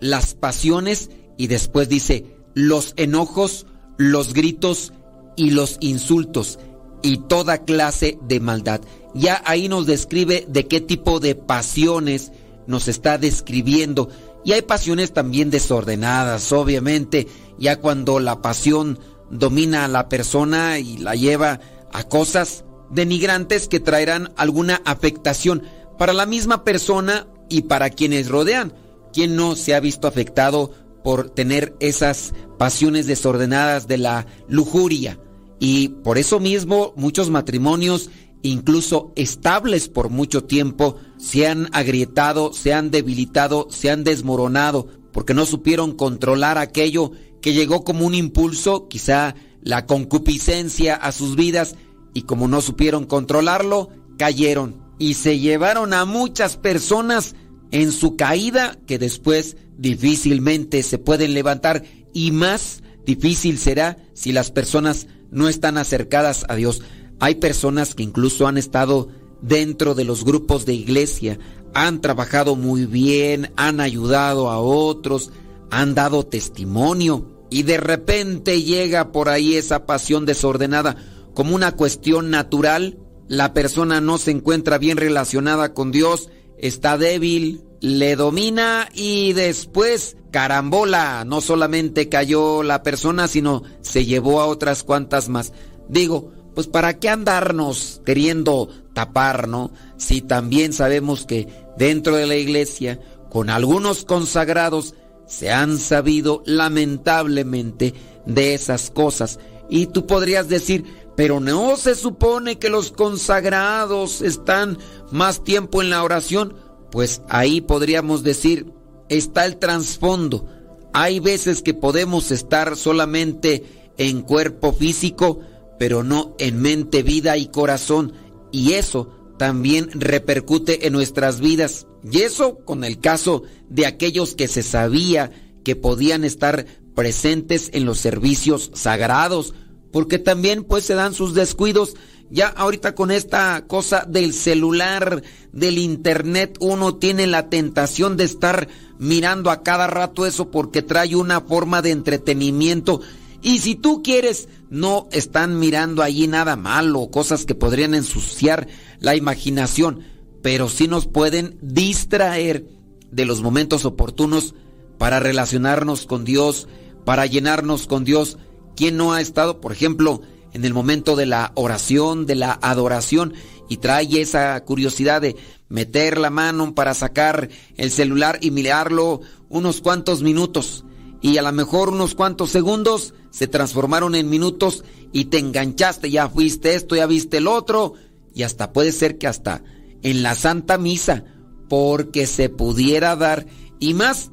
[0.00, 3.66] las pasiones y después dice los enojos,
[3.98, 4.92] los gritos
[5.36, 6.58] y los insultos
[7.02, 8.80] y toda clase de maldad.
[9.14, 12.32] Ya ahí nos describe de qué tipo de pasiones
[12.66, 14.08] nos está describiendo.
[14.44, 17.26] Y hay pasiones también desordenadas, obviamente,
[17.58, 18.98] ya cuando la pasión
[19.30, 21.60] domina a la persona y la lleva
[21.92, 25.62] a cosas denigrantes que traerán alguna afectación
[25.98, 28.74] para la misma persona y para quienes rodean.
[29.12, 30.72] ¿Quién no se ha visto afectado
[31.02, 35.18] por tener esas pasiones desordenadas de la lujuria?
[35.58, 38.10] Y por eso mismo muchos matrimonios,
[38.42, 45.34] incluso estables por mucho tiempo, se han agrietado, se han debilitado, se han desmoronado, porque
[45.34, 51.76] no supieron controlar aquello que llegó como un impulso, quizá la concupiscencia a sus vidas,
[52.12, 57.34] y como no supieron controlarlo, cayeron y se llevaron a muchas personas
[57.70, 64.50] en su caída que después difícilmente se pueden levantar y más difícil será si las
[64.50, 66.82] personas no están acercadas a Dios.
[67.20, 69.08] Hay personas que incluso han estado
[69.40, 71.38] dentro de los grupos de iglesia,
[71.74, 75.30] han trabajado muy bien, han ayudado a otros,
[75.70, 80.96] han dado testimonio y de repente llega por ahí esa pasión desordenada
[81.34, 82.98] como una cuestión natural,
[83.28, 90.16] la persona no se encuentra bien relacionada con Dios, está débil, le domina y después
[90.30, 95.52] carambola, no solamente cayó la persona, sino se llevó a otras cuantas más.
[95.88, 99.70] Digo, pues para qué andarnos queriendo tapar, ¿no?
[99.98, 102.98] Si también sabemos que dentro de la iglesia,
[103.30, 104.94] con algunos consagrados,
[105.26, 109.38] se han sabido lamentablemente de esas cosas.
[109.68, 110.84] Y tú podrías decir,
[111.16, 114.78] pero no se supone que los consagrados están
[115.10, 116.54] más tiempo en la oración.
[116.90, 118.72] Pues ahí podríamos decir,
[119.08, 120.46] está el trasfondo.
[120.92, 123.64] Hay veces que podemos estar solamente
[123.98, 125.40] en cuerpo físico,
[125.78, 128.12] pero no en mente, vida y corazón.
[128.52, 131.86] Y eso también repercute en nuestras vidas.
[132.10, 135.30] Y eso con el caso de aquellos que se sabía
[135.64, 139.52] que podían estar presentes en los servicios sagrados,
[139.92, 141.94] porque también pues se dan sus descuidos
[142.30, 145.22] ya ahorita con esta cosa del celular,
[145.52, 148.68] del internet, uno tiene la tentación de estar
[148.98, 153.00] mirando a cada rato eso porque trae una forma de entretenimiento.
[153.42, 158.66] Y si tú quieres, no están mirando allí nada malo, cosas que podrían ensuciar
[158.98, 160.00] la imaginación,
[160.42, 162.66] pero sí nos pueden distraer
[163.10, 164.54] de los momentos oportunos
[164.98, 166.66] para relacionarnos con Dios,
[167.04, 168.38] para llenarnos con Dios.
[168.74, 170.22] ¿Quién no ha estado, por ejemplo,
[170.52, 173.34] en el momento de la oración, de la adoración,
[173.68, 175.36] y trae esa curiosidad de
[175.68, 180.84] meter la mano para sacar el celular y mirarlo unos cuantos minutos.
[181.22, 186.28] y a lo mejor unos cuantos segundos se transformaron en minutos y te enganchaste, ya
[186.28, 187.94] fuiste esto, ya viste el otro
[188.34, 189.62] y hasta puede ser que hasta
[190.02, 191.24] en la Santa Misa,
[191.68, 193.46] porque se pudiera dar
[193.80, 194.30] y más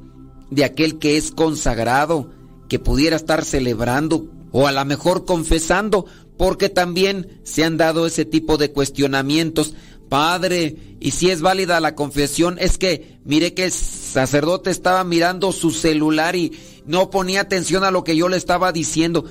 [0.50, 2.30] de aquel que es consagrado,
[2.68, 6.06] que pudiera estar celebrando o a lo mejor confesando,
[6.38, 9.74] porque también se han dado ese tipo de cuestionamientos.
[10.08, 15.50] Padre, y si es válida la confesión, es que mire que el sacerdote estaba mirando
[15.50, 16.52] su celular y
[16.86, 19.24] no ponía atención a lo que yo le estaba diciendo.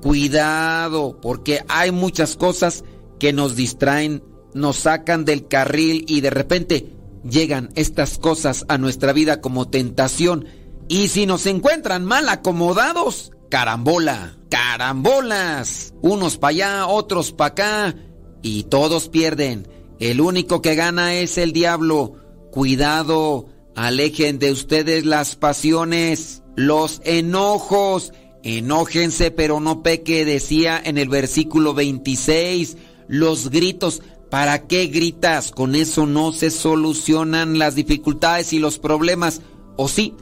[0.00, 2.84] Cuidado, porque hay muchas cosas
[3.18, 4.22] que nos distraen,
[4.54, 6.92] nos sacan del carril y de repente
[7.28, 10.46] llegan estas cosas a nuestra vida como tentación.
[10.88, 15.92] Y si nos encuentran mal acomodados, carambola, carambolas.
[16.00, 17.94] Unos para allá, otros para acá.
[18.42, 19.68] Y todos pierden.
[20.00, 22.14] El único que gana es el diablo.
[22.50, 28.12] Cuidado, alejen de ustedes las pasiones, los enojos.
[28.42, 32.78] Enójense, pero no peque, decía en el versículo 26.
[33.08, 34.00] Los gritos.
[34.30, 35.50] ¿Para qué gritas?
[35.50, 39.42] Con eso no se solucionan las dificultades y los problemas.
[39.76, 40.14] ¿O sí?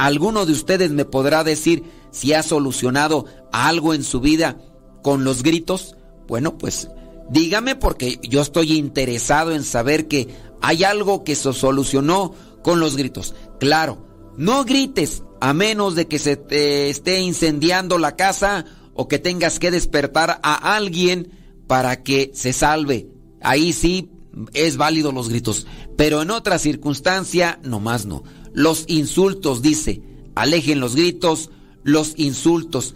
[0.00, 4.56] ¿Alguno de ustedes me podrá decir si ha solucionado algo en su vida
[5.02, 5.94] con los gritos?
[6.26, 6.88] Bueno, pues
[7.28, 10.28] dígame porque yo estoy interesado en saber que
[10.62, 13.34] hay algo que se solucionó con los gritos.
[13.58, 14.06] Claro,
[14.38, 19.58] no grites a menos de que se te esté incendiando la casa o que tengas
[19.58, 21.30] que despertar a alguien
[21.66, 23.10] para que se salve.
[23.42, 24.10] Ahí sí
[24.54, 25.66] es válido los gritos,
[25.98, 28.22] pero en otra circunstancia, nomás no.
[28.52, 30.02] Los insultos, dice,
[30.34, 31.50] alejen los gritos,
[31.82, 32.94] los insultos.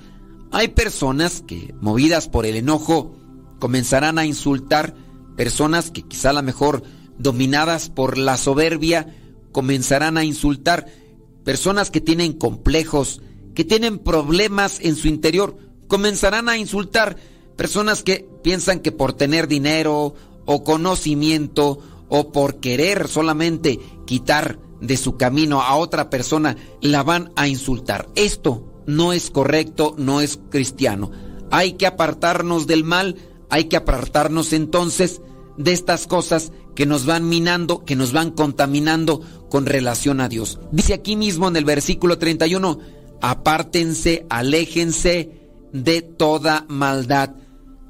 [0.51, 3.17] Hay personas que, movidas por el enojo,
[3.59, 4.95] comenzarán a insultar,
[5.37, 6.83] personas que quizá a lo mejor
[7.19, 9.15] dominadas por la soberbia,
[9.53, 10.87] comenzarán a insultar,
[11.45, 13.21] personas que tienen complejos,
[13.55, 17.17] que tienen problemas en su interior, comenzarán a insultar,
[17.57, 21.79] personas que piensan que por tener dinero o conocimiento
[22.09, 28.09] o por querer solamente quitar de su camino a otra persona, la van a insultar.
[28.15, 31.11] Esto no es correcto, no es cristiano.
[31.51, 33.17] Hay que apartarnos del mal,
[33.51, 35.21] hay que apartarnos entonces
[35.57, 40.59] de estas cosas que nos van minando, que nos van contaminando con relación a Dios.
[40.73, 42.79] Dice aquí mismo en el versículo 31,
[43.23, 45.31] apártense, aléjense
[45.73, 47.31] de toda maldad.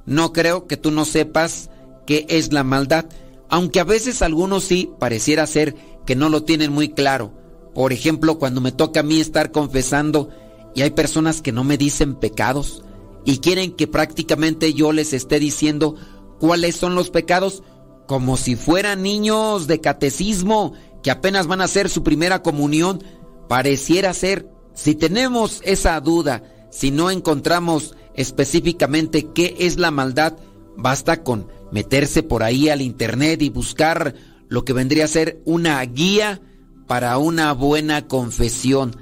[0.06, 1.70] No creo que tú no sepas
[2.06, 3.06] qué es la maldad,
[3.48, 5.74] aunque a veces algunos sí pareciera ser
[6.06, 7.32] que no lo tienen muy claro.
[7.74, 10.30] Por ejemplo, cuando me toca a mí estar confesando
[10.74, 12.84] y hay personas que no me dicen pecados
[13.24, 15.96] y quieren que prácticamente yo les esté diciendo
[16.38, 17.62] cuáles son los pecados
[18.06, 23.02] como si fueran niños de catecismo que apenas van a hacer su primera comunión.
[23.48, 30.34] Pareciera ser, si tenemos esa duda, si no encontramos específicamente qué es la maldad,
[30.76, 34.14] basta con meterse por ahí al internet y buscar
[34.54, 36.40] lo que vendría a ser una guía
[36.86, 38.96] para una buena confesión.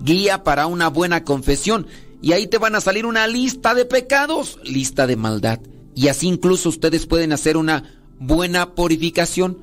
[0.00, 1.86] Guía para una buena confesión.
[2.20, 5.60] Y ahí te van a salir una lista de pecados, lista de maldad.
[5.94, 7.84] Y así incluso ustedes pueden hacer una
[8.18, 9.58] buena purificación.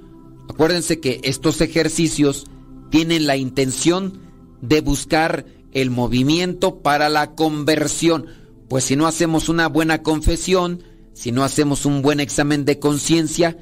[0.50, 2.46] Acuérdense que estos ejercicios
[2.90, 4.22] tienen la intención
[4.62, 8.28] de buscar el movimiento para la conversión.
[8.70, 13.58] Pues si no hacemos una buena confesión, si no hacemos un buen examen de conciencia,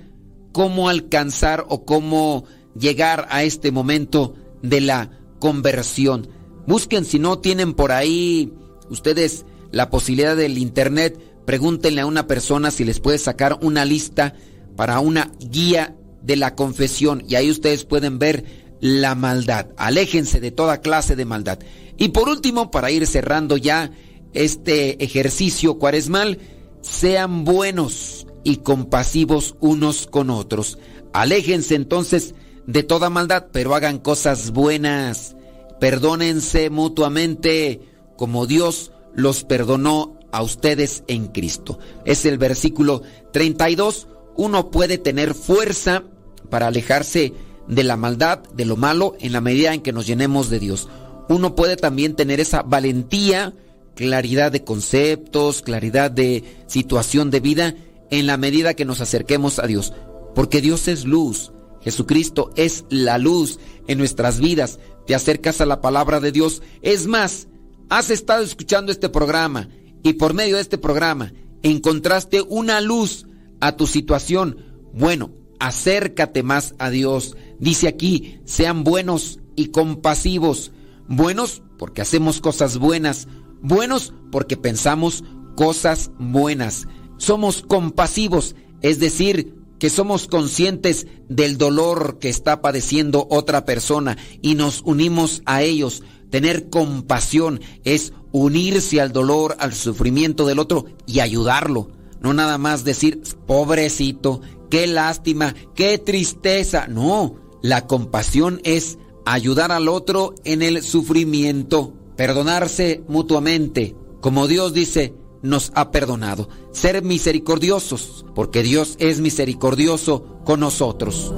[0.52, 2.46] cómo alcanzar o cómo
[2.78, 6.30] llegar a este momento de la conversión.
[6.68, 8.54] Busquen si no tienen por ahí
[8.90, 14.36] ustedes la posibilidad del internet, pregúntenle a una persona si les puede sacar una lista
[14.76, 18.46] para una guía de la confesión y ahí ustedes pueden ver
[18.80, 19.68] la maldad.
[19.78, 21.60] Aléjense de toda clase de maldad.
[21.98, 23.92] Y por último, para ir cerrando ya
[24.34, 26.40] este ejercicio cuaresmal,
[26.82, 30.78] sean buenos y compasivos unos con otros.
[31.14, 32.36] Aléjense entonces
[32.66, 35.36] de toda maldad, pero hagan cosas buenas.
[35.80, 37.82] Perdónense mutuamente
[38.18, 41.80] como Dios los perdonó a ustedes en Cristo.
[42.06, 43.02] Es el versículo
[43.34, 44.08] 32.
[44.36, 46.04] Uno puede tener fuerza
[46.50, 47.34] para alejarse
[47.68, 50.88] de la maldad, de lo malo, en la medida en que nos llenemos de Dios.
[51.30, 53.54] Uno puede también tener esa valentía,
[53.96, 57.76] claridad de conceptos, claridad de situación de vida
[58.12, 59.94] en la medida que nos acerquemos a Dios.
[60.36, 61.52] Porque Dios es luz.
[61.82, 64.80] Jesucristo es la luz en nuestras vidas.
[65.08, 66.62] Te acercas a la palabra de Dios.
[66.84, 67.48] Es más,
[67.90, 69.68] has estado escuchando este programa
[70.04, 71.34] y por medio de este programa
[71.64, 73.26] encontraste una luz
[73.60, 74.58] a tu situación.
[74.94, 77.36] Bueno, acércate más a Dios.
[77.60, 80.72] Dice aquí, sean buenos y compasivos.
[81.08, 83.28] Buenos porque hacemos cosas buenas,
[83.62, 85.24] buenos porque pensamos
[85.56, 86.88] cosas buenas.
[87.22, 94.56] Somos compasivos, es decir, que somos conscientes del dolor que está padeciendo otra persona y
[94.56, 96.02] nos unimos a ellos.
[96.32, 101.92] Tener compasión es unirse al dolor, al sufrimiento del otro y ayudarlo.
[102.22, 104.42] No nada más decir, pobrecito,
[104.72, 106.88] qué lástima, qué tristeza.
[106.88, 108.98] No, la compasión es
[109.28, 116.50] ayudar al otro en el sufrimiento, perdonarse mutuamente, como Dios dice, nos ha perdonado.
[116.72, 121.34] Ser misericordiosos, porque Dios es misericordioso con nosotros.